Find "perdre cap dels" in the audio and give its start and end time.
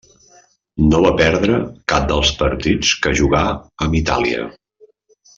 1.19-2.31